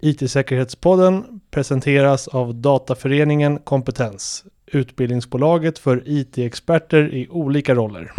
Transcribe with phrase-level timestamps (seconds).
[0.00, 8.12] IT-säkerhetspodden presenteras av Dataföreningen Kompetens, utbildningsbolaget för IT-experter i olika roller.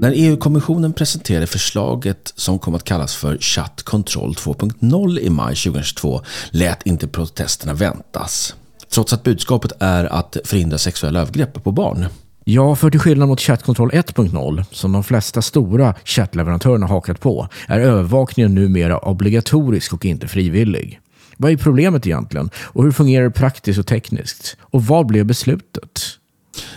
[0.00, 6.20] När EU-kommissionen presenterade förslaget som kom att kallas för Chat Control 2.0 i maj 2022
[6.50, 8.54] lät inte protesterna väntas.
[8.88, 12.06] Trots att budskapet är att förhindra sexuella övergrepp på barn.
[12.52, 17.48] Ja, för till skillnad mot Chat Control 1.0, som de flesta stora chattleverantörerna hakat på,
[17.68, 21.00] är övervakningen numera obligatorisk och inte frivillig.
[21.36, 22.50] Vad är problemet egentligen?
[22.56, 24.56] Och hur fungerar det praktiskt och tekniskt?
[24.60, 26.00] Och vad blev beslutet?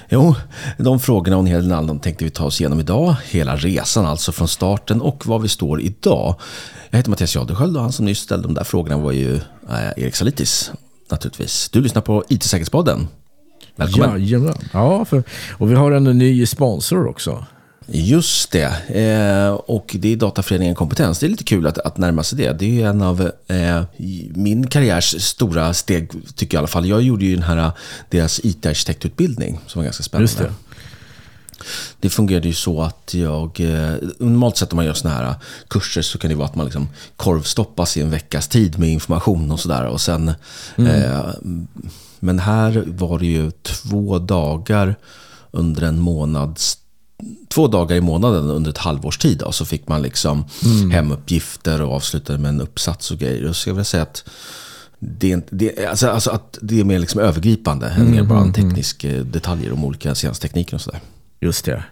[0.09, 0.36] Jo,
[0.78, 3.16] de frågorna och en hel del annat tänkte vi ta oss igenom idag.
[3.26, 6.36] Hela resan alltså från starten och var vi står idag.
[6.90, 9.36] Jag heter Mattias Jadesköld och han som nyss ställde de där frågorna var ju
[9.70, 10.72] eh, Erik Salitis
[11.12, 11.70] naturligtvis.
[11.70, 13.08] Du lyssnar på IT-säkerhetspodden.
[13.76, 14.26] Välkommen.
[14.26, 14.54] Jajamän.
[14.73, 17.45] Ja, för, och vi har en ny sponsor också.
[17.88, 18.66] Just det.
[18.88, 21.20] Eh, och det är Dataföreningen Kompetens.
[21.20, 22.53] Det är lite kul att, att närma sig det.
[22.53, 23.84] Det är en av eh,
[24.36, 26.86] min karriärs stora steg, tycker jag i alla fall.
[26.88, 27.72] Jag gjorde ju den här,
[28.09, 30.23] deras IT-arkitektutbildning som var ganska spännande.
[30.23, 30.53] Just det.
[32.00, 35.36] Det fungerade ju så att jag, eh, normalt sett om man gör sådana här
[35.67, 39.52] kurser så kan det vara att man liksom korvstoppas i en veckas tid med information
[39.52, 39.86] och sådär.
[39.86, 40.28] Och sen,
[40.78, 41.25] eh,
[42.23, 44.95] men här var det ju två dagar
[45.52, 46.77] under en månads
[47.47, 49.38] två dagar i månaden under ett halvårs tid.
[49.38, 50.45] Då, så fick man liksom
[50.91, 53.49] hemuppgifter och avslutade med en uppsats och grejer.
[53.49, 54.23] Och så jag vill säga att
[54.99, 58.53] det är, det, alltså, alltså att det är mer liksom övergripande än mer bara en
[58.53, 60.99] teknisk eh, detaljer om olika scenestekniker och sådär.
[61.44, 61.83] Just det.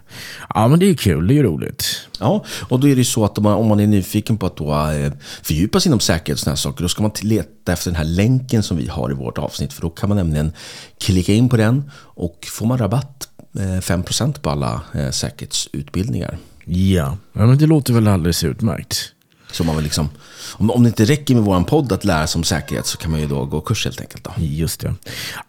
[0.54, 1.26] Ja, men det är kul.
[1.26, 2.08] Det är roligt.
[2.20, 4.46] Ja, och då är det ju så att om man, om man är nyfiken på
[4.46, 7.72] att då, eh, fördjupa sig inom säkerhet och sådana här saker, då ska man leta
[7.72, 9.72] efter den här länken som vi har i vårt avsnitt.
[9.72, 10.52] För då kan man nämligen
[11.00, 13.28] klicka in på den och får man rabatt,
[13.58, 16.38] eh, 5% på alla eh, säkerhetsutbildningar.
[16.64, 17.16] Ja.
[17.32, 19.12] ja, men det låter väl alldeles utmärkt.
[19.52, 20.08] Så man vill liksom,
[20.52, 23.10] om, om det inte räcker med vår podd att lära sig om säkerhet så kan
[23.10, 24.24] man ju då gå kurs helt enkelt.
[24.24, 24.32] Då.
[24.38, 24.94] Just det.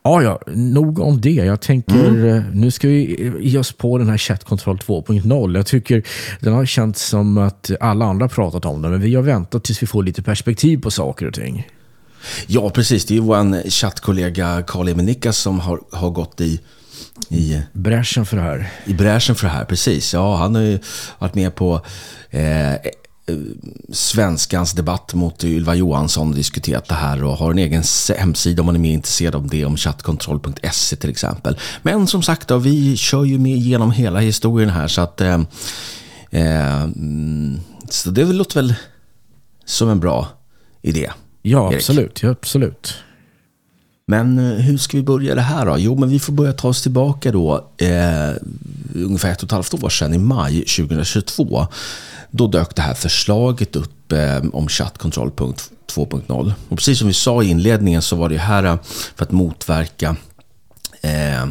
[0.03, 1.29] Ja, ja, nog om det.
[1.29, 5.55] Jag tänker, eh, nu ska vi ge oss på den här Chat Control 2.0.
[5.55, 6.03] Jag tycker
[6.39, 9.83] den har känts som att alla andra pratat om den, men vi har väntat tills
[9.83, 11.67] vi får lite perspektiv på saker och ting.
[12.47, 13.05] Ja, precis.
[13.05, 16.59] Det är ju vår chattkollega Karl-Emil Nickas som har, har gått i,
[17.29, 18.69] i Bräschen för det här.
[18.85, 20.13] I bräschen för det här, precis.
[20.13, 20.79] Ja, han har ju
[21.19, 21.85] varit med på
[22.29, 22.73] eh,
[23.89, 27.83] Svenskans debatt mot Ylva Johansson diskuterat det här och har en egen
[28.17, 31.59] hemsida om man är mer intresserad av det, om chattkontroll.se till exempel.
[31.81, 35.41] Men som sagt, då, vi kör ju med genom hela historien här så att eh,
[36.31, 36.87] eh,
[37.89, 38.75] så det låter väl
[39.65, 40.27] som en bra
[40.81, 41.11] idé.
[41.41, 41.75] Ja, Erik.
[41.75, 42.23] absolut.
[42.23, 42.95] Ja, absolut.
[44.05, 45.75] Men eh, hur ska vi börja det här då?
[45.77, 48.31] Jo, men vi får börja ta oss tillbaka då eh,
[48.95, 51.67] ungefär ett och ett halvt år sedan i maj 2022.
[52.31, 56.53] Då dök det här förslaget upp eh, om chattkontroll 2.0.
[56.69, 58.77] Och precis som vi sa i inledningen så var det här eh,
[59.15, 60.15] för att motverka
[61.01, 61.45] eh,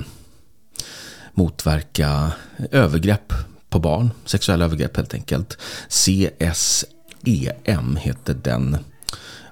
[1.34, 2.32] motverka
[2.70, 3.32] övergrepp
[3.70, 5.58] på barn, sexuella övergrepp helt enkelt.
[5.88, 6.86] CSEM
[7.96, 8.76] heter den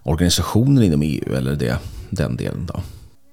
[0.03, 1.79] organisationen inom EU, eller det,
[2.11, 2.81] den delen då.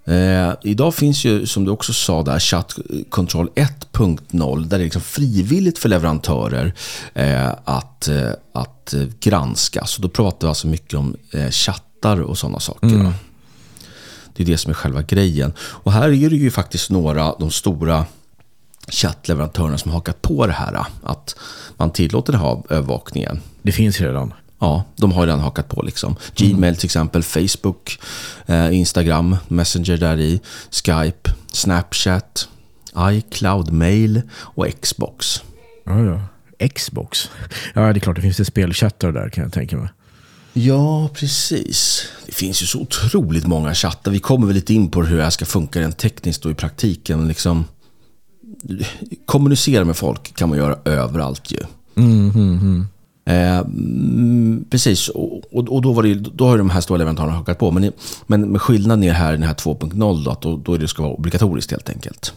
[0.07, 2.79] Eh, idag finns ju, som du också sa där, Chat
[3.09, 6.73] Control 1.0 där det är liksom frivilligt för leverantörer
[7.13, 9.85] eh, att, eh, att eh, granska.
[9.85, 12.87] Så då pratar vi alltså mycket om eh, chattar och sådana saker.
[12.87, 13.13] då.
[14.33, 15.53] Det är det som är själva grejen.
[15.59, 18.05] Och här är det ju faktiskt några de stora
[18.87, 20.85] chattleverantörerna som har hakat på det här.
[21.03, 21.35] Att
[21.77, 23.41] man tillåter den här övervakningen.
[23.61, 24.33] Det finns redan.
[24.59, 26.15] Ja, de har ju redan hakat på liksom.
[26.35, 27.99] Gmail till exempel, Facebook,
[28.45, 30.41] eh, Instagram, Messenger där i,
[30.71, 32.47] Skype, Snapchat,
[32.99, 35.43] iCloud, Mail och Xbox.
[35.85, 36.21] Ja, ja.
[36.67, 37.29] Xbox.
[37.73, 38.15] Ja, det är klart.
[38.15, 39.89] Det finns det spelchattar där kan jag tänka mig.
[40.53, 42.07] Ja, precis.
[42.25, 44.11] Det finns ju så otroligt många chattar.
[44.11, 46.55] Vi kommer väl lite in på hur det här ska funka rent tekniskt och i
[46.55, 47.27] praktiken.
[47.27, 47.65] Liksom,
[49.25, 51.59] kommunicera med folk kan man göra överallt ju.
[51.95, 52.87] Eh, mm,
[53.27, 56.97] Eh, mm, precis, och, och, då, var det, ju- då har ju de här stora
[56.97, 57.71] leverantörerna hakat på.
[57.71, 57.91] Men,
[58.27, 61.03] men med skillnaden är här i den här 2.0 då, att då, då det ska
[61.03, 62.33] vara obligatoriskt helt enkelt.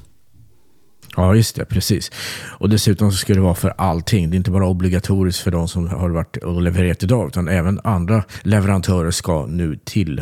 [1.17, 1.65] Ja, just det.
[1.65, 2.11] Precis.
[2.59, 4.31] Och dessutom så ska det vara för allting.
[4.31, 7.81] Det är inte bara obligatoriskt för de som har varit och levererat idag, utan även
[7.85, 10.21] andra leverantörer ska nu till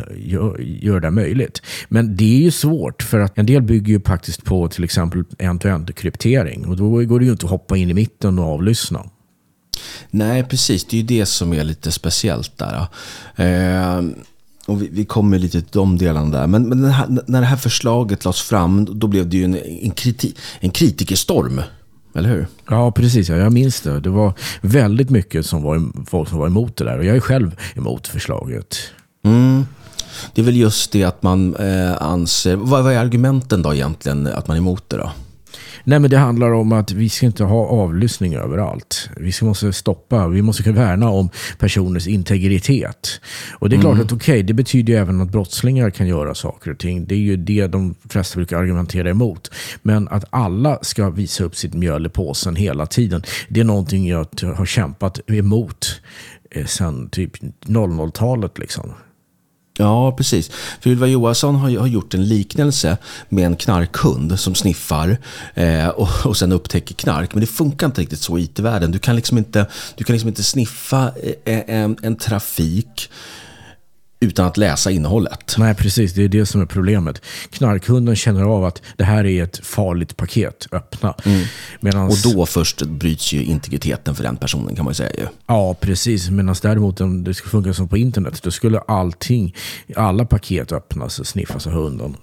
[0.81, 1.61] göra det möjligt.
[1.89, 5.23] Men det är ju svårt, för att en del bygger ju faktiskt på till exempel
[5.39, 6.65] end-to-end kryptering.
[6.65, 9.05] Och då går det ju inte att hoppa in i mitten och avlyssna.
[10.11, 10.85] Nej, precis.
[10.85, 12.87] Det är ju det som är lite speciellt där.
[13.35, 14.01] Eh,
[14.65, 16.47] och vi, vi kommer lite till de delarna där.
[16.47, 19.91] Men, men här, när det här förslaget lades fram, då blev det ju en, en,
[19.91, 21.61] kriti, en kritikerstorm.
[22.15, 22.47] Eller hur?
[22.69, 23.29] Ja, precis.
[23.29, 23.99] Ja, jag minns det.
[23.99, 26.97] Det var väldigt mycket som var, folk som var emot det där.
[26.97, 28.77] Och jag är själv emot förslaget.
[29.23, 29.65] Mm.
[30.33, 32.55] Det är väl just det att man eh, anser...
[32.55, 35.11] Vad, vad är argumenten då egentligen att man är emot det då?
[35.89, 39.09] Nej, men det handlar om att vi ska inte ha avlyssning överallt.
[39.17, 43.21] Vi måste stoppa, vi måste kunna värna om personers integritet.
[43.51, 44.05] Och det är klart mm.
[44.05, 47.05] att okej, okay, det betyder ju även att brottslingar kan göra saker och ting.
[47.05, 49.51] Det är ju det de flesta brukar argumentera emot.
[49.81, 54.07] Men att alla ska visa upp sitt mjöl i påsen hela tiden, det är någonting
[54.07, 56.01] jag har kämpat emot
[56.51, 58.57] eh, sen typ 00-talet.
[58.57, 58.93] Liksom.
[59.81, 60.51] Ja, precis.
[60.81, 62.97] För Ylva Johansson har, har gjort en liknelse
[63.29, 65.17] med en knarkhund som sniffar
[65.53, 67.33] eh, och, och sen upptäcker knark.
[67.33, 68.91] Men det funkar inte riktigt så i IT-världen.
[68.91, 69.65] Du kan liksom inte,
[69.95, 71.11] du kan liksom inte sniffa
[71.45, 73.09] eh, eh en, en trafik
[74.19, 75.55] utan att läsa innehållet.
[75.57, 76.13] Nej, precis.
[76.13, 77.21] Det är det som är problemet.
[77.49, 80.67] Knarkhunden känner av att det här är ett farligt paket.
[80.71, 81.13] Öppna.
[81.25, 81.45] Mm.
[81.79, 82.25] Medans...
[82.25, 85.11] Och då först bryts ju integriteten för den personen kan man ju säga.
[85.17, 85.27] Ju.
[85.47, 86.29] Ja, precis.
[86.29, 89.55] Medan däremot om det skulle funka som på internet, då skulle allting,
[89.95, 92.15] alla paket öppnas och sniffas av hunden.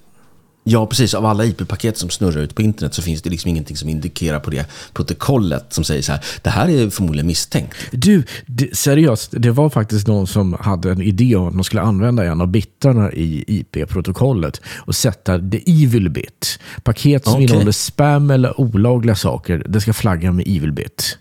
[0.68, 1.14] Ja, precis.
[1.14, 4.40] Av alla IP-paket som snurrar ut på internet så finns det liksom ingenting som indikerar
[4.40, 7.74] på det protokollet som säger så här, det här är förmodligen misstänkt.
[7.92, 11.82] Du, det, seriöst, det var faktiskt någon som hade en idé om att man skulle
[11.82, 16.58] använda en av bitarna i IP-protokollet och sätta the evil bit.
[16.82, 17.44] Paket som okay.
[17.44, 21.18] innehåller spam eller olagliga saker, det ska flagga med evil bit.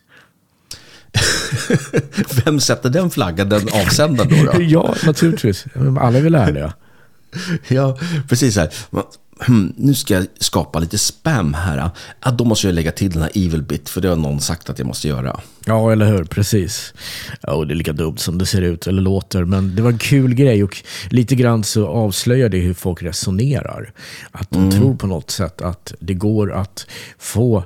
[2.45, 4.51] Vem sätter den flaggan, den avsändaren då?
[4.51, 4.61] då?
[4.61, 5.65] ja, naturligtvis.
[5.99, 6.73] Alla är väl ärliga.
[7.67, 7.97] ja,
[8.29, 8.57] precis.
[8.57, 8.69] Här.
[9.39, 11.89] Hmm, nu ska jag skapa lite spam här.
[12.21, 14.69] Ja, då måste jag lägga till den här evil bit, för det har någon sagt
[14.69, 15.39] att jag måste göra.
[15.65, 16.23] Ja, eller hur?
[16.23, 16.93] Precis.
[17.41, 19.97] Ja, det är lika dumt som det ser ut eller låter, men det var en
[19.97, 20.77] kul grej och
[21.09, 23.93] lite grann så avslöjar det hur folk resonerar.
[24.31, 24.71] Att de mm.
[24.71, 26.87] tror på något sätt att det går att
[27.19, 27.63] få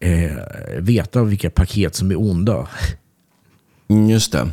[0.00, 0.36] eh,
[0.78, 2.68] veta vilka paket som är onda.
[3.88, 4.50] Mm, just det.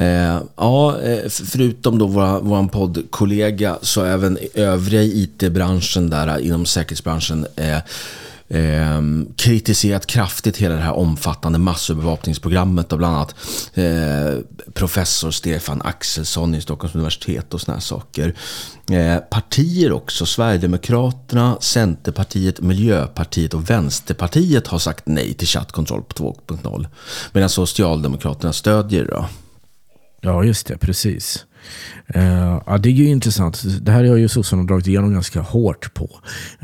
[0.00, 6.46] Eh, ja, eh, förutom då vår, vår poddkollega så även övriga i IT-branschen där eh,
[6.46, 7.76] inom säkerhetsbranschen eh,
[8.48, 9.00] eh,
[9.36, 13.34] kritiserat kraftigt hela det här omfattande massövervakningsprogrammet av bland annat
[13.74, 14.38] eh,
[14.72, 18.34] professor Stefan Axelsson i Stockholms universitet och sådana saker.
[18.90, 26.86] Eh, partier också, Sverigedemokraterna, Centerpartiet, Miljöpartiet och Vänsterpartiet har sagt nej till chattkontroll på 2.0.
[27.32, 29.24] Medan Socialdemokraterna stödjer det.
[30.20, 30.78] Ja, just det.
[30.78, 31.46] Precis.
[32.16, 33.62] Uh, ja, det är ju intressant.
[33.80, 36.20] Det här har ju sossarna dragit igenom ganska hårt på.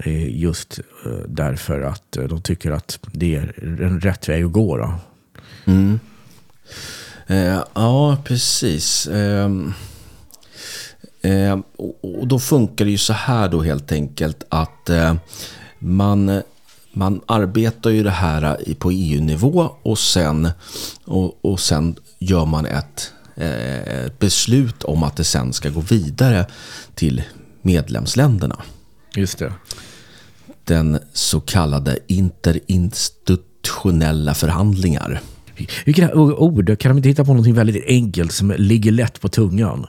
[0.07, 4.77] Uh, just uh, därför att de tycker att det är en rätt väg att gå.
[4.77, 4.95] Då.
[5.65, 6.01] Mm.
[7.75, 9.09] ja, precis.
[9.13, 9.73] Ehm,
[11.23, 11.63] ehm,
[12.01, 14.91] och då funkar det ju så här då helt enkelt att
[15.79, 16.43] man
[16.93, 20.49] man arbetar ju det här på EU-nivå och sen,
[21.05, 26.47] och, och sen gör man ett eh, beslut om att det sen ska gå vidare
[26.95, 27.23] till
[27.63, 28.63] medlemsländerna.
[29.15, 29.53] Just det.
[30.65, 35.21] Den så kallade interinstitutionella förhandlingar.
[35.85, 39.87] Vilka ord, kan de inte hitta på något väldigt enkelt som ligger lätt på tungan?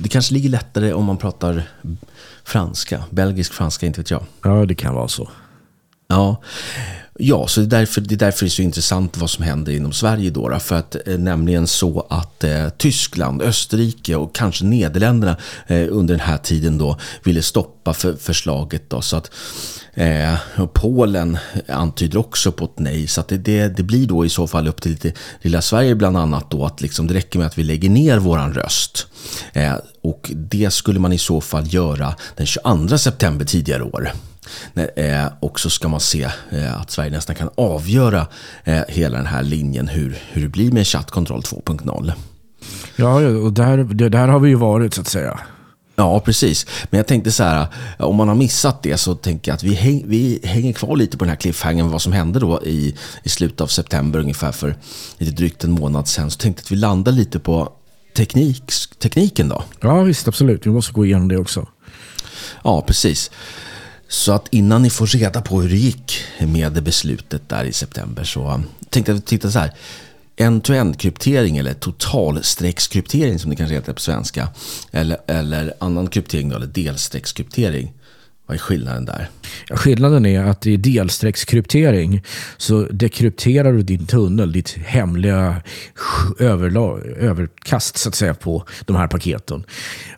[0.00, 1.62] Det kanske ligger lättare om man pratar
[2.44, 4.24] franska, belgisk franska, inte vet jag.
[4.42, 5.28] Ja, det kan vara så.
[6.08, 6.42] Ja,
[7.20, 9.72] Ja, så det är, därför, det är därför det är så intressant vad som händer
[9.72, 10.58] inom Sverige då.
[10.58, 16.26] För att eh, nämligen så att eh, Tyskland, Österrike och kanske Nederländerna eh, under den
[16.26, 19.02] här tiden då ville stoppa för, förslaget då.
[19.02, 19.30] Så att
[19.94, 20.34] eh,
[20.72, 21.38] Polen
[21.68, 23.06] antyder också på ett nej.
[23.06, 25.94] Så att det, det, det, blir då i så fall upp till lite, lilla Sverige
[25.94, 29.06] bland annat då att liksom det räcker med att vi lägger ner våran röst.
[29.52, 34.12] Eh, och det skulle man i så fall göra den 22 september tidigare år.
[34.96, 38.26] Eh, och så ska man se eh, att Sverige nästan kan avgöra
[38.64, 42.12] eh, hela den här linjen hur, hur det blir med chattkontroll 2.0.
[42.96, 45.40] Ja, och där, där har vi ju varit så att säga.
[45.98, 46.66] Ja, precis.
[46.90, 47.66] Men jag tänkte så här,
[47.98, 51.18] om man har missat det så tänker jag att vi, häng, vi hänger kvar lite
[51.18, 54.76] på den här cliffhangern, vad som hände då i, i slutet av september ungefär för
[55.18, 56.30] lite drygt en månad sedan.
[56.30, 57.72] Så tänkte jag att vi landar lite på
[58.16, 59.62] teknik, tekniken då.
[59.80, 60.66] Ja, visst, absolut.
[60.66, 61.66] Vi måste gå igenom det också.
[62.64, 63.30] Ja, precis.
[64.08, 68.24] Så att innan ni får reda på hur det gick med beslutet där i september
[68.24, 69.72] så tänkte jag titta så här.
[70.36, 74.48] End-to-end kryptering eller totalstreckskryptering som det kanske heter på svenska.
[74.92, 77.92] Eller, eller annan kryptering då, eller delstreckskryptering.
[78.48, 79.28] Vad är skillnaden där?
[79.68, 82.22] Ja, skillnaden är att i delsträckskryptering
[82.56, 85.62] så dekrypterar du din tunnel, ditt hemliga
[86.38, 89.64] överkast så att säga på de här paketen.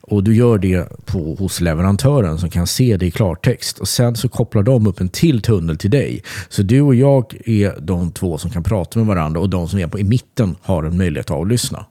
[0.01, 3.79] Och du gör det på, hos leverantören som kan se det i klartext.
[3.79, 6.23] Och Sen så kopplar de upp en till tunnel till dig.
[6.49, 9.79] Så du och jag är de två som kan prata med varandra och de som
[9.79, 11.87] är på, i mitten har en möjlighet att avlyssna.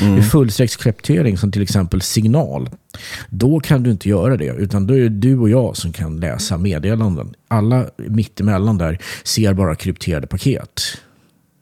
[0.00, 0.14] Mm.
[0.14, 2.70] Vid fullstreckskryptering som till exempel signal,
[3.30, 4.54] då kan du inte göra det.
[4.54, 7.34] Utan då är det du och jag som kan läsa meddelanden.
[7.48, 10.82] Alla mittemellan där ser bara krypterade paket.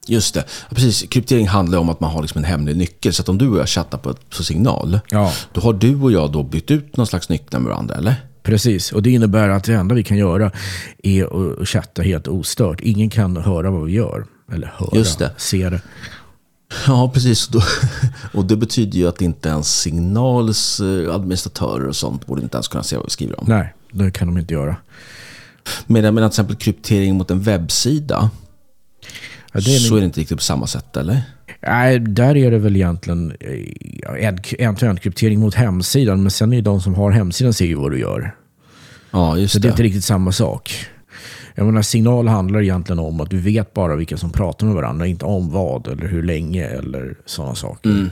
[0.07, 0.45] Just det.
[0.71, 1.05] Precis.
[1.11, 3.13] Kryptering handlar om att man har liksom en hemlig nyckel.
[3.13, 5.33] Så att om du och jag chattar på, på signal, ja.
[5.53, 8.15] då har du och jag då bytt ut någon slags nycklar med varandra, eller?
[8.43, 10.53] Precis, och det innebär att det enda vi kan göra
[11.03, 12.81] är att chatta helt ostört.
[12.81, 14.27] Ingen kan höra vad vi gör.
[14.53, 15.31] Eller höra, Just det.
[15.37, 15.81] se det.
[16.87, 17.51] Ja, precis.
[18.33, 22.69] Och det betyder ju att inte ens Signals eh, administratörer och sånt borde inte ens
[22.69, 23.47] kunna se vad vi skriver om.
[23.49, 24.77] Nej, det kan de inte göra.
[25.87, 28.31] Medan, medan till exempel kryptering mot en webbsida
[29.53, 31.23] ja, det är så är det inte riktigt på samma sätt, eller?
[31.63, 36.23] Nej, där är det väl egentligen eh, en-till-en kryptering mot hemsidan.
[36.23, 38.35] Men sen är det de som har hemsidan ser ju vad du gör.
[39.11, 39.63] Ja, just så det.
[39.63, 40.87] det är inte riktigt samma sak.
[41.59, 45.07] Jag menar, signal handlar egentligen om att du vet bara vilka som pratar med varandra,
[45.07, 47.91] inte om vad eller hur länge eller sådana saker.
[47.91, 48.11] Mm.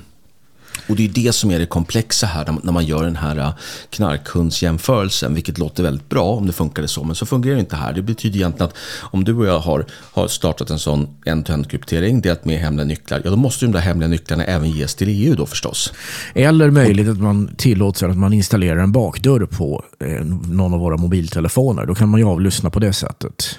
[0.89, 3.51] Och det är det som är det komplexa här när man gör den här äh,
[3.91, 7.93] knarkhundsjämförelsen, vilket låter väldigt bra om det funkade så, men så fungerar det inte här.
[7.93, 12.21] Det betyder egentligen att om du och jag har, har startat en sån end-to-end kryptering,
[12.21, 14.95] det är att med hemliga nycklar, ja då måste de där hemliga nycklarna även ges
[14.95, 15.93] till EU då förstås.
[16.35, 20.97] Eller möjligt att man tillåter att man installerar en bakdörr på eh, någon av våra
[20.97, 21.87] mobiltelefoner.
[21.87, 23.59] Då kan man ju avlyssna på det sättet.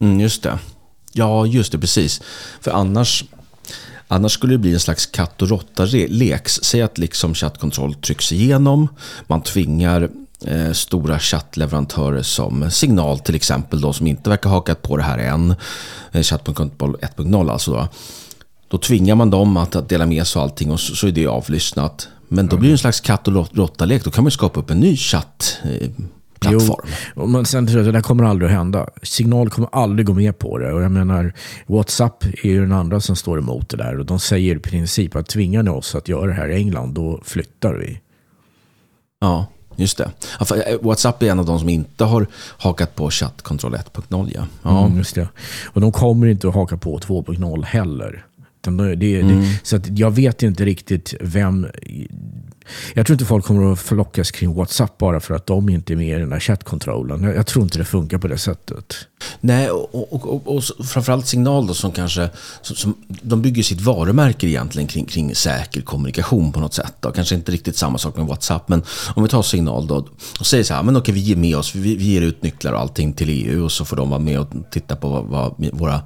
[0.00, 0.58] Mm, just det.
[1.12, 2.22] Ja, just det, precis.
[2.60, 3.24] För annars
[4.08, 6.48] Annars skulle det bli en slags katt och råtta-lek.
[6.48, 8.88] Säg att liksom chattkontroll trycks igenom.
[9.26, 10.10] Man tvingar
[10.44, 15.18] eh, stora chattleverantörer som Signal till exempel, då, som inte verkar hakat på det här
[15.18, 15.54] än.
[16.12, 17.72] Eh, chattkontroll 1.0 alltså.
[17.72, 17.88] Då.
[18.68, 21.12] då tvingar man dem att, att dela med sig av allting och så, så är
[21.12, 22.08] det avlyssnat.
[22.28, 24.04] Men då blir det en slags katt och råtta-lek.
[24.04, 25.58] Då kan man skapa upp en ny chatt.
[25.64, 25.90] Eh,
[26.42, 26.88] plattform.
[27.16, 28.86] Jo, men sen tror jag att det där kommer aldrig att hända.
[29.02, 30.72] Signal kommer aldrig gå med på det.
[30.72, 31.32] Och jag menar,
[31.66, 33.98] WhatsApp är ju den andra som står emot det där.
[33.98, 36.94] Och de säger i princip att tvingar ni oss att göra det här i England,
[36.94, 38.00] då flyttar vi.
[39.20, 39.46] Ja,
[39.76, 40.10] just det.
[40.40, 42.26] Eh, WhatsApp är en av de som inte har
[42.58, 44.30] hakat på chattkontroll 1.0.
[44.34, 44.46] Ja.
[44.62, 44.84] ja.
[44.84, 45.28] Mm, just det.
[45.64, 48.26] Och de kommer inte att haka på 2.0 heller.
[48.62, 49.44] Det, det, mm.
[49.62, 51.66] så jag vet inte riktigt vem
[52.94, 55.96] jag tror inte folk kommer att flockas kring WhatsApp bara för att de inte är
[55.96, 57.22] med i den här chattkontrollen.
[57.22, 58.94] Jag, jag tror inte det funkar på det sättet.
[59.40, 62.30] Nej, och, och, och, och framförallt Signal då som kanske,
[62.62, 66.94] som, som, de bygger sitt varumärke egentligen kring, kring säker kommunikation på något sätt.
[67.00, 67.10] Då.
[67.10, 68.82] Kanske inte riktigt samma sak med WhatsApp, men
[69.14, 70.06] om vi tar Signal då
[70.40, 72.72] och säger så här, men okej vi ger med oss, vi, vi ger ut nycklar
[72.72, 75.54] och allting till EU och så får de vara med och titta på vad, vad
[75.72, 76.00] våra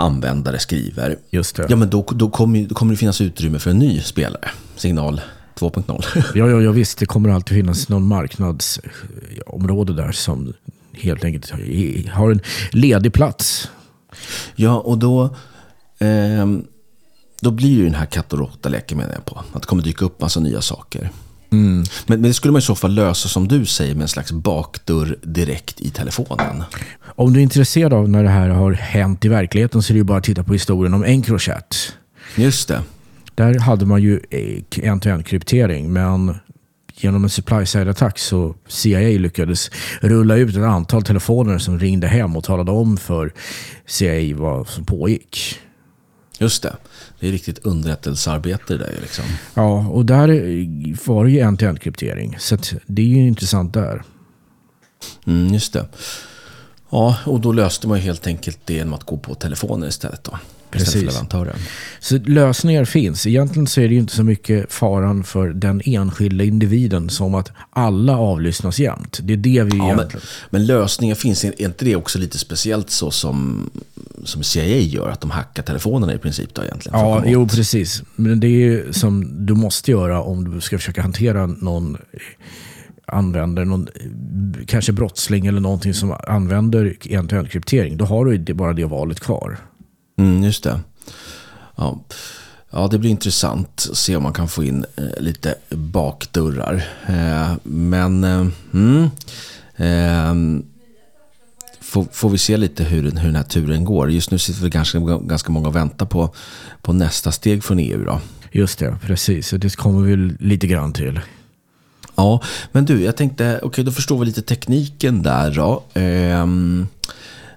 [0.00, 1.16] användare skriver.
[1.30, 1.66] Just det.
[1.68, 4.50] Ja, men då, då, kommer, då kommer det finnas utrymme för en ny spelare.
[4.76, 5.20] Signal
[5.54, 6.04] 2.0.
[6.34, 6.98] ja, ja, ja, visst.
[6.98, 10.52] Det kommer alltid finnas någon marknadsområde där som
[10.92, 11.50] helt enkelt
[12.10, 12.40] har en
[12.70, 13.70] ledig plats.
[14.56, 15.24] Ja, och då,
[15.98, 16.46] eh,
[17.40, 19.44] då blir ju den här katt och råtta-leken menar jag på.
[19.52, 21.10] Att det kommer dyka upp massa nya saker.
[21.52, 21.76] Mm.
[21.76, 24.32] Men, men det skulle man i så fall lösa som du säger med en slags
[24.32, 26.62] bakdörr direkt i telefonen.
[27.02, 29.98] Om du är intresserad av när det här har hänt i verkligheten så är det
[29.98, 31.96] ju bara att titta på historien om Encrochat.
[32.36, 32.82] Just det.
[33.34, 34.20] Där hade man ju
[34.82, 36.38] en-to-en kryptering men
[36.94, 42.44] genom en supply-side-attack så CIA lyckades rulla ut ett antal telefoner som ringde hem och
[42.44, 43.32] talade om för
[43.86, 45.60] CIA vad som pågick.
[46.40, 46.76] Just det.
[47.20, 49.24] Det är riktigt underrättelsearbete där liksom.
[49.54, 50.28] Ja, och där
[51.08, 52.36] var det ju en-till-en kryptering.
[52.38, 52.56] Så
[52.86, 54.02] det är ju intressant där.
[55.26, 55.86] Mm, just det.
[56.90, 60.38] Ja, och då löste man helt enkelt det genom att gå på telefonen istället då.
[60.70, 61.20] Precis.
[62.00, 63.26] Så lösningar finns.
[63.26, 67.52] Egentligen så är det ju inte så mycket faran för den enskilda individen som att
[67.70, 69.18] alla avlyssnas jämt.
[69.22, 70.10] Det är det vi ja, egentligen...
[70.12, 70.20] Men,
[70.50, 71.44] men lösningar finns.
[71.44, 73.70] Är inte det också lite speciellt så som,
[74.24, 75.08] som CIA gör?
[75.08, 76.98] Att de hackar telefonerna i princip då egentligen?
[76.98, 78.02] Ja, jo precis.
[78.16, 81.96] Men det är ju som du måste göra om du ska försöka hantera någon
[83.12, 83.88] använder någon,
[84.66, 87.96] kanske brottsling eller någonting som använder en kryptering.
[87.96, 89.58] Då har du bara det valet kvar.
[90.18, 90.80] Mm, just det.
[91.76, 92.00] Ja.
[92.70, 96.84] ja, det blir intressant att se om man kan få in eh, lite bakdörrar.
[97.06, 99.02] Eh, men eh, mm,
[99.76, 100.62] eh,
[101.90, 104.10] får, får, vi se lite hur, hur den här turen går.
[104.10, 106.34] Just nu sitter vi ganska, ganska många och väntar på,
[106.82, 108.04] på nästa steg från EU.
[108.04, 108.20] Då.
[108.52, 109.50] Just det, precis.
[109.50, 111.20] Det kommer vi lite grann till.
[112.14, 112.42] Ja,
[112.72, 115.82] men du, jag tänkte, okej okay, då förstår vi lite tekniken där då.
[115.94, 116.86] Ehm,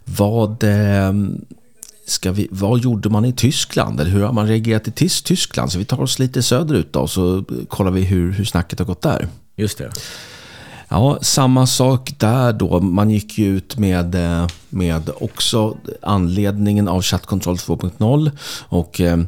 [0.06, 1.46] vad, ehm,
[2.08, 4.00] ska vi, vad gjorde man i Tyskland?
[4.00, 5.72] Eller hur har man reagerat i Tyskland?
[5.72, 8.86] Så vi tar oss lite söderut då, och så kollar vi hur, hur snacket har
[8.86, 9.28] gått där.
[9.56, 9.92] Just det.
[10.90, 12.80] Ja, samma sak där då.
[12.80, 18.32] Man gick ju ut med, eh, med också anledningen av chattkontroll 2.0
[18.70, 19.20] och eh,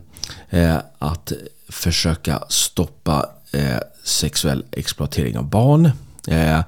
[0.49, 1.31] eh, att
[1.69, 5.91] försöka stoppa eh, sexuell exploatering av barn.
[6.27, 6.61] Eh,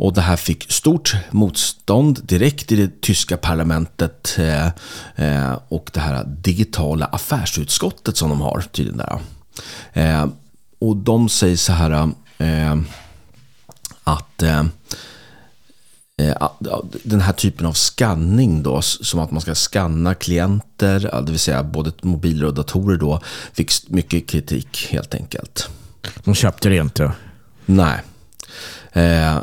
[0.00, 4.66] och det här fick stort motstånd direkt i det tyska parlamentet eh,
[5.16, 9.18] eh, och det här digitala affärsutskottet som de har tydligen där.
[9.92, 10.26] Eh,
[10.78, 12.76] och de säger så här eh,
[14.12, 14.64] att eh,
[17.02, 21.62] den här typen av skanning då, som att man ska skanna klienter, det vill säga
[21.62, 23.20] både mobiler och datorer då,
[23.52, 25.68] fick mycket kritik helt enkelt.
[26.24, 27.12] De köpte det inte?
[27.66, 28.00] Nej.
[28.92, 29.38] Eh,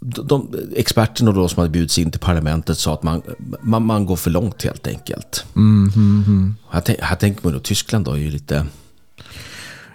[0.00, 3.22] de, experterna då som hade bjudits in till parlamentet sa att man,
[3.60, 5.44] man, man går för långt helt enkelt.
[5.56, 6.56] Mm, mm, mm.
[6.70, 8.66] Här, här tänker man då, Tyskland då är ju lite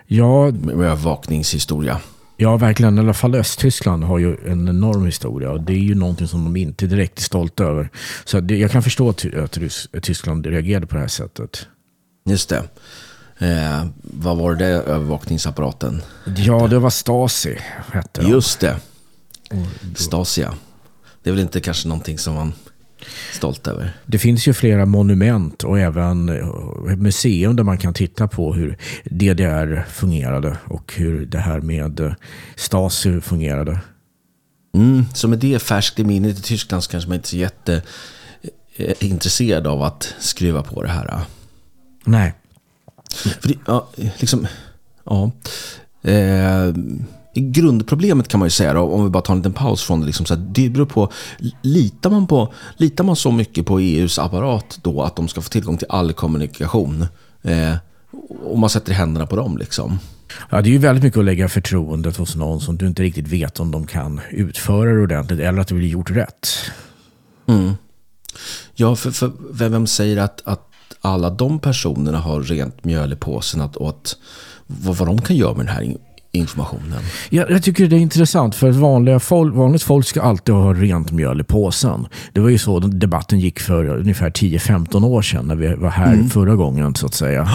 [0.07, 1.99] ja, med övervakningshistoria.
[2.43, 2.97] Ja, verkligen.
[2.97, 6.43] I alla fall Östtyskland har ju en enorm historia och det är ju någonting som
[6.43, 7.89] de inte direkt är stolta över.
[8.25, 11.67] Så det, jag kan förstå att, att Tyskland reagerade på det här sättet.
[12.25, 12.63] Just det.
[13.37, 16.01] Eh, vad var det övervakningsapparaten?
[16.37, 17.57] Ja, det var Stasi.
[17.91, 18.29] Hette de.
[18.29, 18.79] Just det.
[19.95, 20.53] Stasia.
[21.23, 22.53] Det är väl inte kanske någonting som man
[23.31, 23.93] stolt över?
[24.05, 28.77] Det finns ju flera monument och även eh, museum där man kan titta på hur
[29.03, 32.13] DDR fungerade och hur det här med eh,
[32.55, 33.79] Stasi fungerade.
[34.75, 37.81] Mm, så med det färskt i minnet i Tyskland så kanske man inte är så
[38.75, 41.19] jätteintresserad av att skruva på det här.
[42.05, 42.33] Nej.
[43.13, 44.47] För det, ja, liksom,
[45.03, 45.31] ja.
[46.01, 46.73] Eh,
[47.33, 50.05] grundproblemet kan man ju säga, då, om vi bara tar en liten paus från det.
[50.05, 51.11] Liksom, så här, det beror på,
[51.61, 55.49] litar man, på, litar man så mycket på EUs apparat då att de ska få
[55.49, 57.05] tillgång till all kommunikation?
[57.41, 57.75] Eh,
[58.43, 59.99] och man sätter händerna på dem liksom.
[60.49, 63.27] Ja, det är ju väldigt mycket att lägga förtroendet hos någon som du inte riktigt
[63.27, 66.47] vet om de kan utföra det ordentligt eller att det blir gjort rätt.
[67.45, 67.73] Mm.
[68.75, 69.31] Ja, för, för
[69.69, 70.69] vem säger att, att
[71.01, 74.15] alla de personerna har rent mjöl i påsen att, och att,
[74.67, 75.97] vad, vad de kan göra med den här
[76.35, 76.99] informationen.
[77.29, 81.11] Jag, jag tycker det är intressant för vanliga folk, vanligt folk ska alltid ha rent
[81.11, 82.07] mjöl i påsen.
[82.33, 86.13] Det var ju så debatten gick för ungefär 10-15 år sedan när vi var här
[86.13, 86.29] mm.
[86.29, 87.49] förra gången så att säga.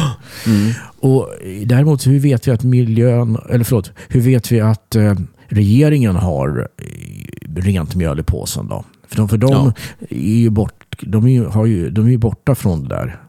[0.47, 0.73] Mm.
[1.01, 1.29] Och
[1.67, 5.15] Däremot hur vet vi att miljön, eller förlåt, hur vet vi att eh,
[5.49, 8.85] regeringen har eh, rent mjöl i påsen då?
[9.09, 9.73] För de, för de ja.
[10.09, 13.21] är ju bort, de är, har ju, de är borta från det där.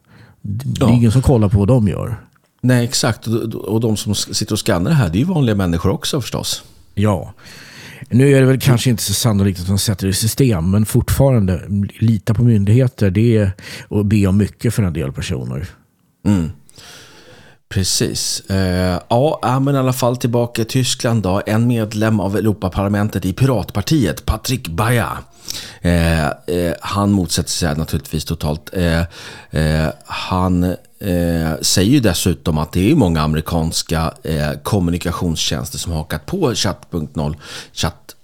[0.42, 0.94] Det är ja.
[0.94, 2.16] ingen som kollar på vad de gör.
[2.62, 3.28] Nej, exakt.
[3.54, 6.64] Och de som sitter och skannar det här, det är ju vanliga människor också förstås.
[6.94, 7.34] Ja.
[8.10, 10.86] Nu är det väl kanske inte så sannolikt att de sätter det i system, men
[10.86, 11.62] fortfarande,
[12.00, 13.52] lita på myndigheter, det är
[13.90, 15.68] att be om mycket för en del personer.
[16.26, 16.52] Mm.
[17.70, 18.50] Precis.
[18.50, 21.42] Eh, ja, men i alla fall tillbaka i Tyskland då.
[21.46, 25.18] En medlem av Europaparlamentet i Piratpartiet, Patrik Baja.
[25.82, 28.70] Eh, eh, han motsätter sig naturligtvis totalt.
[30.06, 36.54] Han eh, säger ju dessutom att det är många amerikanska eh, kommunikationstjänster som hakat på
[36.54, 37.36] Chat.0,
[37.74, 38.16] Chat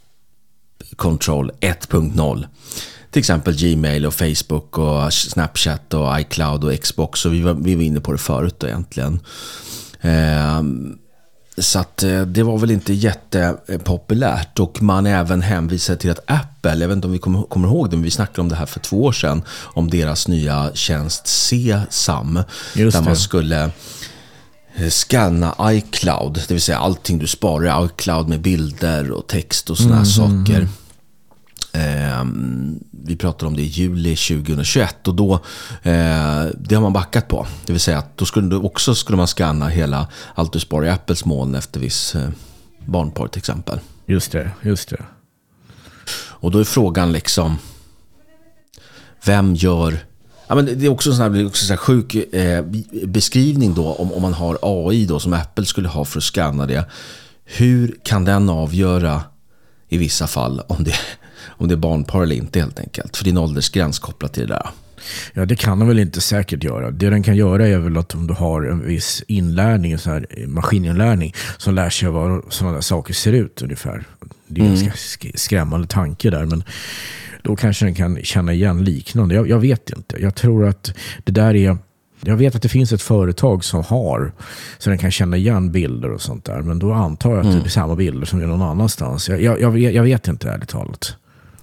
[0.96, 2.46] Control 1.0
[3.16, 7.26] till exempel Gmail och Facebook och Snapchat och iCloud och Xbox.
[7.26, 9.20] Och vi var, vi var inne på det förut då egentligen.
[10.02, 10.62] Eh,
[11.58, 16.76] så att eh, det var väl inte jättepopulärt och man även hänvisade till att Apple,
[16.76, 18.66] jag vet inte om vi kommer, kommer ihåg det, men vi snackade om det här
[18.66, 22.44] för två år sedan, om deras nya tjänst CSAM.
[22.74, 23.72] Där man skulle
[24.76, 29.70] eh, scanna iCloud, det vill säga allting du sparar i iCloud med bilder och text
[29.70, 30.56] och sådana mm, saker.
[30.56, 30.70] Mm.
[31.76, 32.26] Eh,
[32.92, 35.34] vi pratade om det i juli 2021 och då,
[35.84, 37.48] eh, det har man backat på.
[37.66, 40.86] Det vill säga att då skulle du också skulle man scanna hela allt du sparar
[40.86, 42.30] i Apples moln efter viss eh,
[42.86, 43.80] barnporr till exempel.
[44.06, 45.02] Just det, just det.
[46.16, 47.58] Och då är frågan liksom,
[49.26, 50.00] vem gör
[50.48, 52.66] Ja, men det är också en sån här, också så här sjuk eh,
[53.04, 56.66] beskrivning då om, om man har AI då som Apple skulle ha för att scanna
[56.66, 56.86] det.
[57.46, 59.24] Hur kan den avgöra
[59.90, 60.96] i vissa fall om det,
[61.48, 63.18] om det är barnpar eller inte helt enkelt.
[63.18, 64.70] För en åldersgräns kopplat till det där.
[65.34, 66.92] Ja, det kan den väl inte säkert göra.
[66.92, 70.28] Det den kan göra är väl att om du har en viss inlärning, så här
[70.48, 74.04] maskininlärning, som lär sig vad sådana där saker ser ut ungefär.
[74.48, 74.92] Det är en mm.
[75.36, 76.64] skrämmande tanke där, men
[77.44, 79.36] då kanske den kan känna igen liknande.
[79.36, 80.22] Jag, jag, vet inte.
[80.22, 81.78] Jag tror att det där är
[82.22, 84.32] Jag vet att det finns ett företag som har,
[84.78, 86.62] så den kan känna igen bilder och sånt där.
[86.62, 87.60] Men då antar jag att Mm.
[87.60, 89.30] det är samma bilder som är någon annanstans.
[89.30, 91.16] Jag, jag, jag, vet- jag vet inte ärligt talat.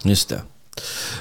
[0.02, 0.40] Just det.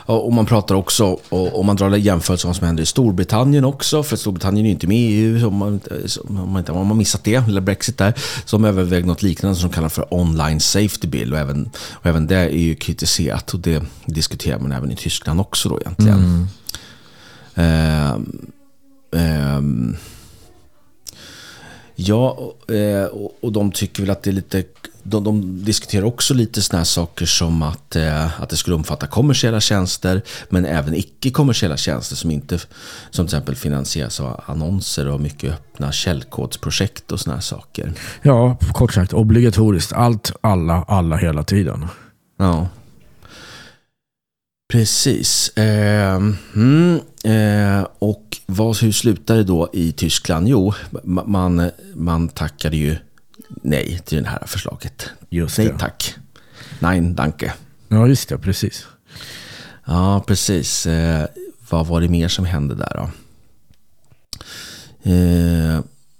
[0.05, 4.03] Och man pratar också, och man drar jämförelser med vad som händer i Storbritannien också,
[4.03, 5.79] för Storbritannien är ju inte med i EU, om man,
[6.27, 8.13] om man, inte, om man missat det, eller Brexit där,
[8.45, 12.35] som överväger något liknande som kallas för online safety bill, och även, och även det
[12.35, 16.47] är ju kritiserat, och det diskuterar man även i Tyskland också då egentligen.
[17.55, 18.27] Ehm,
[19.15, 19.95] ehm,
[21.95, 23.05] Ja, eh,
[23.41, 24.63] och, de tycker väl att det är lite...
[25.03, 29.07] De, de diskuterar också lite såna här saker som att, eh, att det skulle omfatta
[29.07, 32.67] kommersiella tjänster men även icke-kommersiella tjänster som inte som
[33.11, 37.93] till exempel finansieras av annonser och mycket öppna källkodsprojekt och såna här saker.
[38.21, 39.93] Ja, kort sagt obligatoriskt.
[39.93, 41.87] Allt, alla, alla hela tiden.
[42.37, 42.67] Ja.
[44.71, 45.49] Precis.
[45.57, 46.15] Eh,
[46.55, 50.47] mm, eh, och vad, hur slutar det då i Tyskland?
[50.47, 52.95] Jo, ma- man, man tackade ju
[53.61, 55.09] nej till det här förslaget.
[55.29, 55.77] Just Nej det.
[55.79, 56.15] tack.
[56.79, 57.53] Nein, danke.
[57.87, 58.37] Ja, just det.
[58.37, 58.85] Precis.
[59.85, 60.85] Ja, precis.
[60.85, 61.25] Eh,
[61.69, 63.09] vad var det mer som hände där då?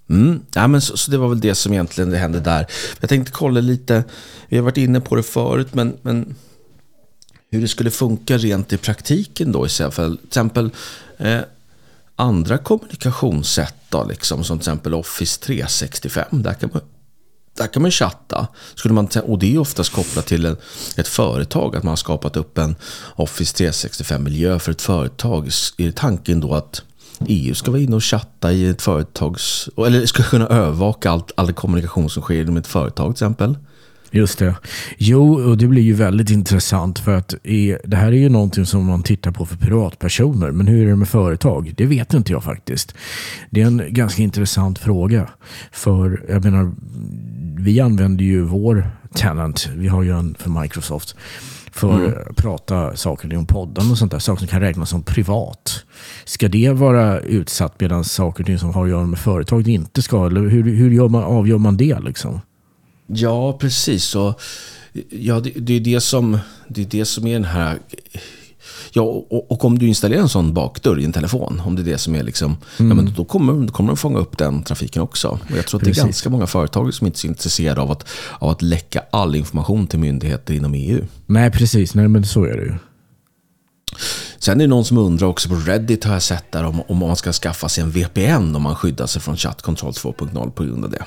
[0.09, 2.65] Mm, ja, men så, så det var väl det som egentligen hände där.
[2.99, 4.03] Jag tänkte kolla lite,
[4.49, 6.35] vi har varit inne på det förut, men, men
[7.51, 9.91] hur det skulle funka rent i praktiken då i så.
[9.91, 10.69] Till exempel
[11.17, 11.39] eh,
[12.15, 16.25] andra kommunikationssätt då, liksom, som till exempel Office 365.
[16.31, 16.81] Där kan man,
[17.57, 18.47] där kan man chatta.
[18.75, 20.57] Skulle man, och det är oftast kopplat till en,
[20.97, 22.75] ett företag, att man har skapat upp en
[23.15, 25.49] Office 365-miljö för ett företag.
[25.77, 26.83] Är tanken då att
[27.27, 29.69] EU ska vara inne och chatta i ett företags...
[29.77, 33.55] Eller ska kunna övervaka allt, all kommunikation som sker inom ett företag till exempel?
[34.13, 34.55] Just det.
[34.97, 37.35] Jo, och det blir ju väldigt intressant för att
[37.83, 40.51] det här är ju någonting som man tittar på för privatpersoner.
[40.51, 41.73] Men hur är det med företag?
[41.77, 42.95] Det vet inte jag faktiskt.
[43.49, 45.29] Det är en ganska intressant fråga.
[45.71, 46.71] För jag menar,
[47.57, 51.15] vi använder ju vår tenant, vi har ju en för Microsoft,
[51.71, 54.19] för att prata saker om podden och sånt där.
[54.19, 55.85] Saker som kan räknas som privat.
[56.25, 60.01] Ska det vara utsatt medan saker och ting som har att göra med företaget inte
[60.01, 60.25] ska?
[60.25, 62.39] Eller hur, hur gör man, avgör man det liksom?
[63.13, 64.15] Ja, precis.
[64.15, 64.41] Och,
[65.09, 67.79] ja, det, det, är det, som, det är det som är den här...
[68.93, 71.85] Ja, och, och om du installerar en sån bakdörr i en telefon, om det är
[71.85, 72.57] det som är liksom...
[72.77, 75.27] Ja, men då kommer, då kommer de fånga upp den trafiken också.
[75.27, 76.03] Och jag tror att det Precis.
[76.03, 78.05] är ganska många företag som inte är så intresserade av att,
[78.39, 81.05] av att läcka all information till myndigheter inom EU.
[81.25, 81.95] Nej, precis.
[81.95, 82.73] Nej, men så är det ju.
[84.39, 86.97] Sen är det någon som undrar också på Reddit har jag sett där om, om
[86.97, 90.63] man ska skaffa sig en VPN om man skyddar sig från Chat Control 2.0 på
[90.63, 91.05] grund av det.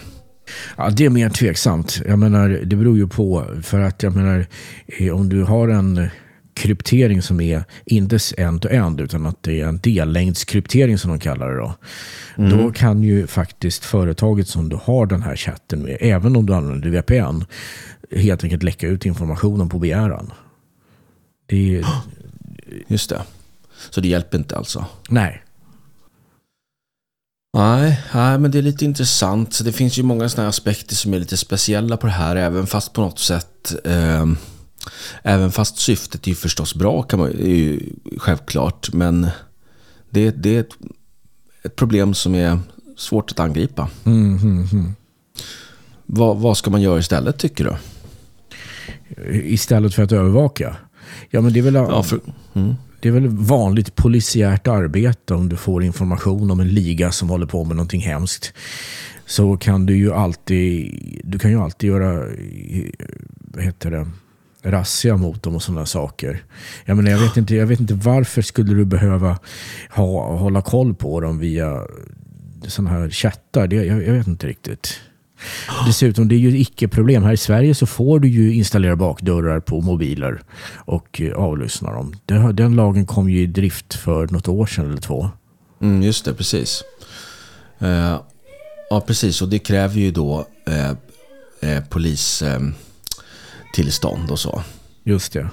[0.76, 2.02] Ja, det är mer tveksamt.
[2.06, 3.44] Jag menar, det beror ju på.
[3.62, 4.46] För att jag menar,
[4.86, 6.08] eh, om du har en
[6.54, 11.56] kryptering som är inte end-to-end utan att det är en dellängdskryptering som de kallar det
[11.56, 11.74] då.
[12.36, 16.54] Då kan ju faktiskt företaget som du har den här chatten med, även om du
[16.54, 17.44] använder VPN,
[18.16, 20.32] helt enkelt läcka ut informationen på begäran.
[21.46, 21.86] Det är,
[22.86, 23.22] Just det.
[23.90, 24.86] Så det hjälper inte alltså?
[25.08, 25.43] nej,
[27.54, 29.54] Nej, nej, men det är lite intressant.
[29.54, 32.66] Så det finns ju många sådana aspekter som är lite speciella på det här, även
[32.66, 34.26] fast på något sätt eh,
[35.22, 37.80] Även fast syftet är ju förstås bra, kan man, är ju
[38.18, 38.92] självklart.
[38.92, 39.26] Men
[40.10, 40.76] det, det är ett,
[41.62, 42.58] ett problem som är
[42.96, 43.88] svårt att angripa.
[44.04, 44.94] Mm, mm, mm.
[46.06, 47.76] Vad, vad ska man göra istället, tycker du?
[49.32, 50.76] Istället för att övervaka.
[51.30, 52.20] Ja, men det är väl, Ja, för,
[52.54, 57.30] mm det är väl vanligt polisiärt arbete om du får information om en liga som
[57.30, 58.52] håller på med någonting hemskt.
[59.26, 62.84] Så kan du ju alltid, du kan ju alltid göra, eh,
[63.38, 64.06] vad heter det,
[64.62, 66.42] razzia mot dem och sådana saker.
[66.84, 69.38] Jag, menar, jag, vet inte, jag vet inte varför skulle du behöva
[69.90, 71.82] ha, hålla koll på dem via
[72.66, 73.66] sådana här chattar.
[73.66, 75.00] Det, jag, jag vet inte riktigt.
[75.86, 77.22] Dessutom, det är ju icke-problem.
[77.22, 80.42] Här i Sverige så får du ju installera bakdörrar på mobiler
[80.74, 82.14] och eh, avlyssna dem.
[82.52, 85.30] Den lagen kom ju i drift för något år sedan eller två.
[85.80, 86.82] Mm, just det, precis.
[87.78, 88.20] Eh,
[88.90, 89.42] ja, precis.
[89.42, 90.90] Och det kräver ju då eh,
[91.70, 92.74] eh, polistillstånd
[93.74, 94.62] tillstånd och så.
[95.04, 95.48] Just det.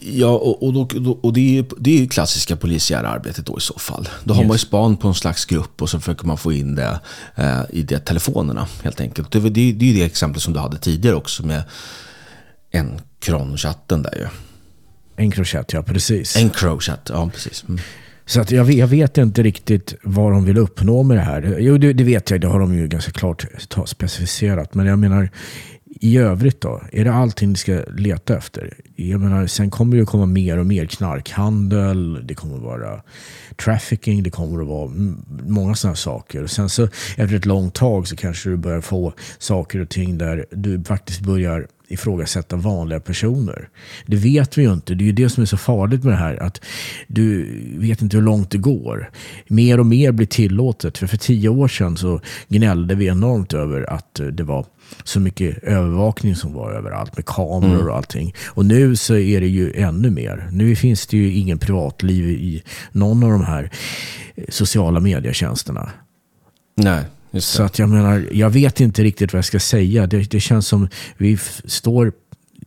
[0.00, 3.60] Ja, och, och, då, och det, är ju, det är klassiska polisiära arbetet då i
[3.60, 4.08] så fall.
[4.24, 4.48] Då har Yes.
[4.48, 7.00] man ju span på en slags grupp och så försöker man få in det
[7.34, 9.30] eh, i de telefonerna helt enkelt.
[9.32, 11.62] Det, det, det är ju det exempel som du hade tidigare också med
[12.72, 14.26] Encron-chatten där ju.
[15.24, 16.36] Encrochat, ja precis.
[16.36, 17.64] Encro-chatt, ja precis.
[17.68, 17.80] Mm.
[18.26, 21.56] Så att jag, vet, jag vet inte riktigt vad de vill uppnå med det här.
[21.60, 22.40] Jo, det, det vet jag.
[22.40, 23.46] Det har de ju ganska klart
[23.86, 24.74] specificerat.
[24.74, 25.30] Men jag menar,
[26.04, 26.82] i övrigt då?
[26.92, 28.74] Är det allting ni ska leta efter?
[28.96, 33.02] Jag menar, sen kommer det komma mer och mer knarkhandel, det kommer att vara
[33.64, 34.90] trafficking, det kommer att vara
[35.46, 36.46] många sådana saker.
[36.46, 40.46] Sen så efter ett långt tag så kanske du börjar få saker och ting där
[40.50, 43.68] du faktiskt börjar ifrågasätta vanliga personer.
[44.06, 44.94] Det vet vi ju inte.
[44.94, 46.42] Det är ju det som är så farligt med det här.
[46.42, 46.60] Att
[47.06, 47.46] du
[47.78, 49.10] vet inte hur långt det går.
[49.46, 50.98] Mer och mer blir tillåtet.
[50.98, 54.66] För för tio år sedan så gnällde vi enormt över att det var
[55.04, 57.86] så mycket övervakning som var överallt med kameror mm.
[57.88, 58.34] och allting.
[58.46, 60.48] Och nu så är det ju ännu mer.
[60.52, 63.70] Nu finns det ju ingen privatliv i någon av de här
[64.48, 65.90] sociala medietjänsterna.
[66.76, 67.04] Nej.
[67.38, 70.06] Så att jag menar, jag vet inte riktigt vad jag ska säga.
[70.06, 72.12] Det, det känns som vi står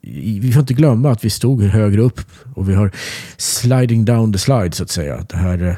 [0.02, 2.22] vi får inte glömma att vi stod högre upp
[2.56, 2.92] och vi har
[3.38, 5.26] sliding down the slide så att säga.
[5.30, 5.76] Det här uh,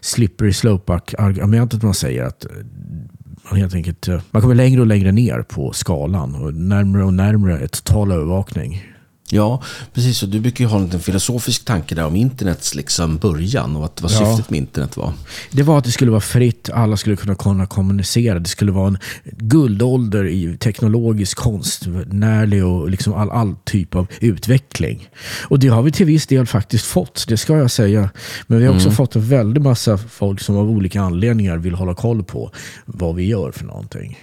[0.00, 3.17] slippery slope-argumentet man säger att man
[3.56, 7.58] helt enkelt eh, man kommer längre och längre ner på skalan och närmare och närmare
[7.58, 8.82] ett total övervakning.
[9.30, 9.62] Ja,
[9.94, 10.22] precis.
[10.22, 14.02] Och du brukar ju ha en filosofisk tanke där om internets liksom början och att
[14.02, 14.18] vad ja.
[14.18, 15.12] syftet med internet var.
[15.50, 18.38] Det var att det skulle vara fritt, alla skulle kunna, kunna kommunicera.
[18.38, 25.08] Det skulle vara en guldålder i teknologisk konstnärlig och liksom all, all typ av utveckling.
[25.42, 28.10] Och det har vi till viss del faktiskt fått, det ska jag säga.
[28.46, 28.96] Men vi har också mm.
[28.96, 32.50] fått en väldig massa folk som av olika anledningar vill hålla koll på
[32.84, 34.18] vad vi gör för någonting.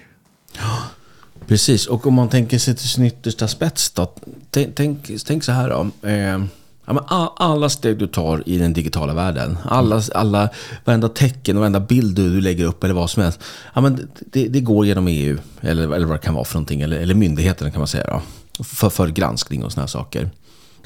[1.47, 4.12] Precis, och om man tänker sig till sin yttersta spets då.
[4.49, 6.08] Tänk, tänk, tänk så här då.
[6.08, 6.45] Eh,
[6.86, 10.49] ja, alla steg du tar i den digitala världen, alla, alla,
[10.86, 13.39] varenda tecken och varenda bild du, du lägger upp eller vad som helst.
[13.73, 16.81] Ja, men det, det går genom EU, eller, eller vad det kan vara för någonting,
[16.81, 18.21] eller, eller myndigheterna kan man säga.
[18.58, 20.29] Då, för, för granskning och sådana här saker.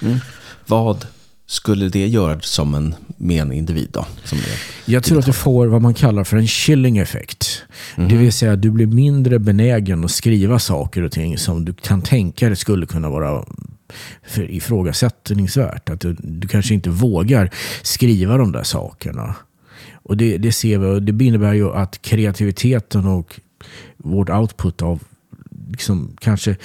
[0.02, 0.18] Mm.
[0.66, 1.08] Vad
[1.50, 4.06] skulle det göra som en, med en individ då?
[4.24, 7.64] Som det, jag tror att det får vad man kallar för en chilling effekt.
[7.96, 8.10] Mm.
[8.10, 11.74] Det vill säga att du blir mindre benägen att skriva saker och ting som du
[11.74, 13.46] kan tänka dig skulle kunna vara
[14.28, 15.90] för ifrågasättningsvärt.
[15.90, 17.50] Att du, du kanske inte vågar
[17.82, 19.36] skriva de där sakerna.
[19.94, 23.40] Och det, det ser vi, och det innebär ju att kreativiteten och
[23.98, 25.04] vårt output av
[25.70, 26.56] liksom, kanske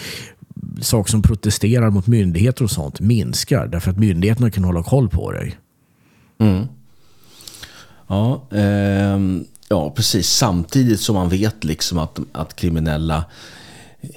[0.80, 3.66] saker som protesterar mot myndigheter och sånt minskar.
[3.66, 5.56] Därför att myndigheterna kan hålla koll på dig.
[6.38, 6.66] Mm.
[8.06, 9.18] Ja, eh,
[9.68, 10.30] ja, precis.
[10.30, 13.24] Samtidigt som man vet liksom att, att kriminella
[14.00, 14.10] eh,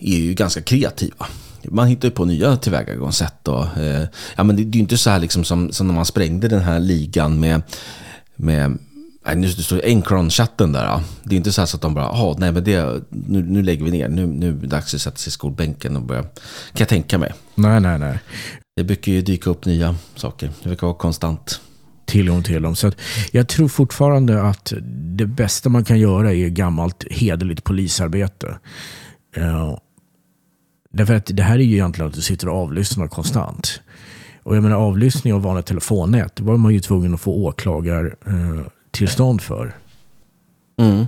[0.00, 1.26] är ju ganska kreativa.
[1.68, 3.48] Man hittar ju på nya tillvägagångssätt.
[3.48, 5.94] Och, eh, ja, men det, det är ju inte så här liksom som, som när
[5.94, 7.62] man sprängde den här ligan med,
[8.36, 8.78] med
[9.26, 10.84] Nej, nu står Encron-chatten där.
[10.84, 11.02] Ja.
[11.22, 13.90] Det är inte så, att de bara, ja, nej men det, nu, nu lägger vi
[13.90, 14.08] ner.
[14.08, 16.30] Nu, nu är det dags att sätta sig i skolbänken och börja, kan
[16.74, 17.32] jag tänka mig.
[17.54, 18.18] Nej, nej, nej.
[18.76, 20.50] Det brukar ju dyka upp nya saker.
[20.62, 21.60] Det brukar vara konstant.
[22.06, 22.76] Tillgång till dem.
[22.76, 22.92] Så
[23.32, 24.72] jag tror fortfarande att
[25.16, 28.58] det bästa man kan göra är gammalt hederligt polisarbete.
[29.38, 29.78] Uh,
[30.90, 33.80] därför att det här är ju egentligen att du sitter och avlyssnar konstant.
[34.42, 38.60] Och jag menar avlyssning av vanliga telefonnät, var man ju tvungen att få åklagar uh,
[38.94, 39.76] tillstånd för.
[40.78, 41.06] Mm.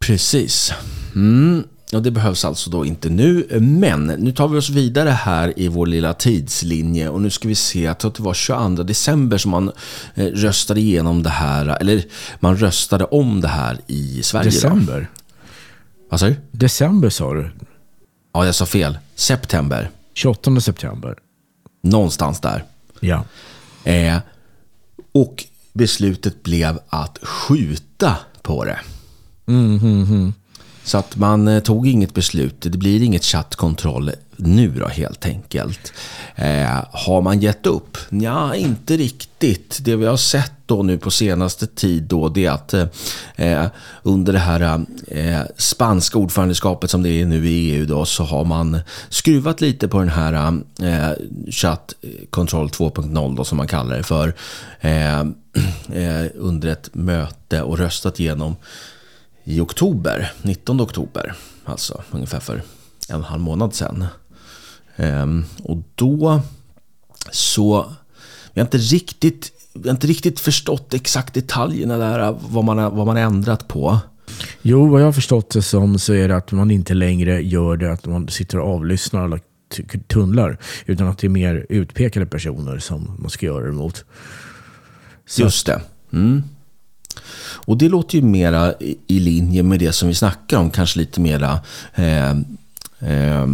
[0.00, 0.72] Precis.
[1.14, 1.64] Mm.
[1.92, 3.46] Och det behövs alltså då inte nu.
[3.60, 7.08] Men nu tar vi oss vidare här i vår lilla tidslinje.
[7.08, 9.72] Och nu ska vi se, att det var 22 december som man
[10.14, 11.76] eh, röstade igenom det här.
[11.80, 12.04] Eller
[12.40, 14.50] man röstade om det här i Sverige.
[14.50, 15.10] December?
[16.10, 16.36] Vad sa du?
[16.50, 17.50] December sa du.
[18.32, 18.98] Ja, jag sa fel.
[19.14, 19.90] September.
[20.14, 21.16] 28 september.
[21.82, 22.64] Någonstans där.
[23.00, 23.24] Ja.
[23.84, 24.18] Eh,
[25.12, 28.78] och beslutet blev att skjuta på det.
[29.46, 30.32] Mm, mm, mm.
[30.84, 32.56] Så att man eh, tog inget beslut.
[32.60, 35.92] Det blir inget chattkontroll nu då helt enkelt.
[36.34, 37.98] Eh, har man gett upp?
[38.10, 39.78] Ja, inte riktigt.
[39.80, 42.74] Det vi har sett då nu på senaste tid då det är att
[43.36, 43.66] eh,
[44.02, 48.44] under det här eh, spanska ordförandeskapet som det är nu i EU då så har
[48.44, 51.12] man skruvat lite på den här eh,
[51.50, 51.94] chatt
[52.30, 54.34] control 2.0 då som man kallar det för
[54.80, 58.56] eh, eh, under ett möte och röstat igenom
[59.44, 62.62] i oktober, 19 oktober, alltså ungefär för
[63.08, 64.06] en en halv månad sedan.
[65.00, 66.42] Ehm, och då
[67.30, 67.92] så,
[68.52, 73.06] vi har inte riktigt, vi har inte riktigt förstått exakt detaljerna där, vad man, vad
[73.06, 73.98] man har ändrat på.
[74.62, 77.76] Jo, vad jag har förstått det som så är det att man inte längre gör
[77.76, 79.38] det att man sitter och avlyssnar alla
[80.06, 80.58] tunnlar.
[80.86, 84.04] Utan att det är mer utpekade personer som man ska göra det mot.
[85.26, 85.42] Så.
[85.42, 85.80] Just det.
[86.12, 86.42] Mm.
[87.66, 88.74] Och det låter ju mera
[89.06, 91.60] i linje med det som vi snackar om, kanske lite mera
[91.94, 92.30] eh,
[92.98, 93.46] eh,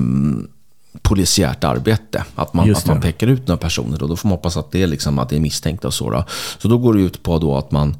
[1.02, 2.24] polisiärt arbete.
[2.34, 4.82] Att man, att man pekar ut några personer och då får man hoppas att det
[4.82, 6.10] är, liksom, att det är misstänkta och så.
[6.10, 6.24] Då.
[6.58, 7.96] Så då går det ut på då att man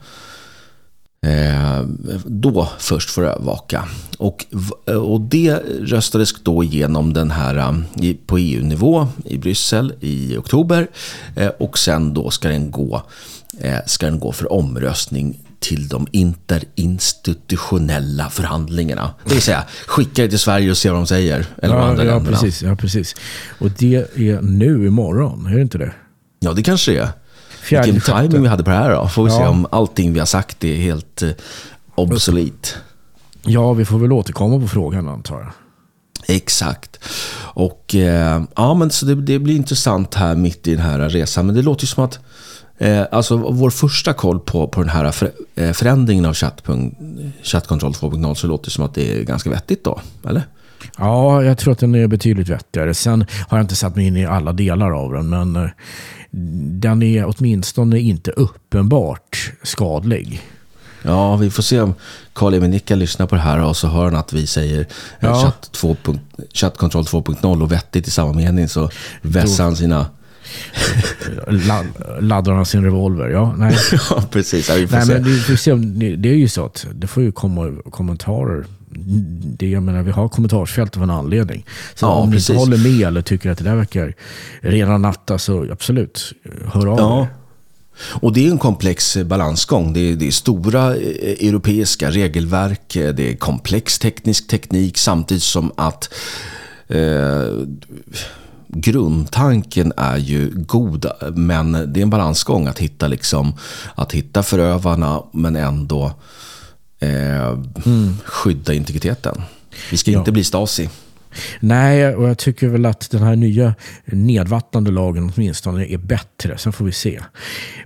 [1.27, 1.83] Eh,
[2.25, 3.85] då först får övervaka.
[4.19, 4.47] Och,
[4.87, 7.83] och det röstades då igenom den här
[8.27, 10.89] på EU-nivå i Bryssel i oktober.
[11.59, 13.03] Och sen då ska den gå,
[13.87, 19.15] ska den gå för omröstning till de interinstitutionella förhandlingarna.
[19.25, 21.47] Det vill säga, skicka det till Sverige och se vad de säger.
[21.63, 23.15] Eller ja, andra ja, precis, ja, precis.
[23.59, 25.93] Och det är nu imorgon, är det inte det?
[26.41, 27.09] Ja, det kanske det är.
[27.61, 29.09] Fjärde, Vilken timing vi hade på det här då.
[29.09, 29.39] Får vi ja.
[29.39, 31.31] se om allting vi har sagt är helt eh,
[31.95, 32.77] obsolet.
[33.43, 35.53] Ja, vi får väl återkomma på frågan antar jag.
[36.37, 36.99] Exakt.
[37.39, 41.47] Och eh, ja, men så det, det, blir intressant här mitt i den här resan.
[41.47, 42.19] Men det låter ju som att
[42.79, 46.35] eh, alltså vår första koll på, på den här eh, förändringen av
[47.43, 50.43] chattkontroll 2.0 så låter det som att det är ganska vettigt då, eller?
[50.99, 52.95] Ja, jag tror att den är betydligt vettigare.
[52.95, 55.71] Sen har jag inte satt mig in i alla delar av den, men eh,
[56.81, 60.43] den är åtminstone inte uppenbart skadlig.
[61.03, 61.95] Ja, vi får se om
[62.33, 64.87] Karl-Emil Nicka lyssnar på det här och så hör han att vi säger eh,
[65.21, 65.43] ja.
[65.43, 65.97] chatt, 2.
[66.55, 68.91] chatt 2.0 och vettigt i samma mening så
[69.23, 70.07] vässar han sina...
[72.21, 73.29] Laddar han sin revolver?
[73.29, 73.77] Ja, nej.
[74.11, 74.69] ja precis.
[74.69, 75.13] Ja, vi får nej, se.
[75.13, 75.75] Men det, vi se,
[76.17, 78.65] det är ju så att det får ju komma kommentarer
[79.59, 81.67] det, jag menar, vi har kommentarsfält av en anledning.
[81.95, 82.49] Så ja, om precis.
[82.49, 84.15] ni inte håller med eller tycker att det där verkar
[84.61, 86.33] rena natta så absolut,
[86.73, 87.23] hör av ja.
[87.23, 87.29] er.
[87.99, 89.93] Och det är en komplex balansgång.
[89.93, 95.43] Det är, det är, stora eh, europeiska regelverk, eh, det är komplex teknisk teknik samtidigt
[95.43, 96.15] som att
[96.89, 97.47] eh,
[98.69, 101.07] grundtanken är ju god.
[101.35, 103.53] Men det är en balansgång att hitta, liksom,
[103.95, 106.13] att hitta förövarna men ändå
[107.01, 107.47] eh,
[107.87, 108.17] mm.
[108.25, 109.43] skydda integriteten.
[109.91, 110.19] Vi ska ja.
[110.19, 110.89] inte bli Stasi.
[111.61, 113.75] Nej, och jag tycker väl att den här nya
[114.05, 116.59] nedvattnande lagen åtminstone är bättre.
[116.59, 117.21] Sen får vi se.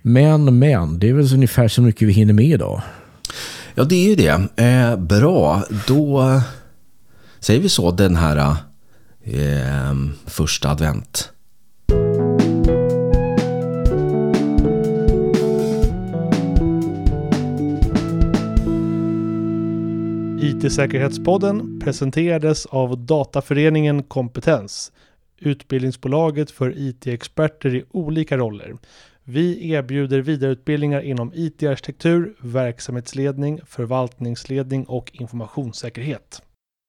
[0.03, 2.83] Men, men, det är väl ungefär så mycket vi hinner med idag.
[3.75, 4.65] Ja, det är ju det.
[4.65, 6.41] Eh, bra, då
[7.41, 8.57] säger vi så den här
[9.23, 9.95] eh,
[10.27, 11.33] första advent.
[20.43, 24.93] IT-säkerhetspodden presenterades av Dataföreningen Kompetens,
[25.39, 28.77] utbildningsbolaget för IT-experter i olika roller.
[29.25, 36.43] Vi erbjuder vidareutbildningar inom IT-arkitektur, verksamhetsledning, förvaltningsledning och informationssäkerhet.